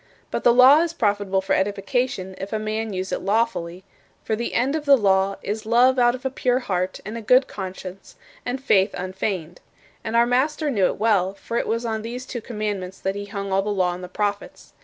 But 0.31 0.43
the 0.43 0.51
law 0.51 0.81
is 0.81 0.93
profitable 0.93 1.41
for 1.41 1.53
edification 1.53 2.33
if 2.39 2.51
a 2.51 2.57
man 2.57 2.91
use 2.91 3.11
it 3.11 3.21
lawfully: 3.21 3.83
for 4.23 4.35
the 4.35 4.55
end 4.55 4.75
of 4.75 4.85
the 4.85 4.97
law 4.97 5.35
"is 5.43 5.63
love 5.63 5.99
out 5.99 6.15
of 6.15 6.25
a 6.25 6.31
pure 6.31 6.57
heart, 6.57 6.99
and 7.05 7.19
a 7.19 7.21
good 7.21 7.45
conscience, 7.47 8.15
and 8.43 8.59
faith 8.59 8.95
unfeigned." 8.95 9.61
And 10.03 10.15
our 10.15 10.25
Master 10.25 10.71
knew 10.71 10.87
it 10.87 10.97
well, 10.97 11.35
for 11.35 11.55
it 11.57 11.67
was 11.67 11.85
on 11.85 12.01
these 12.01 12.25
two 12.25 12.41
commandments 12.41 12.99
that 12.99 13.13
he 13.13 13.25
hung 13.25 13.51
all 13.53 13.61
the 13.61 13.69
Law 13.69 13.93
and 13.93 14.03
the 14.03 14.09
Prophets. 14.09 14.73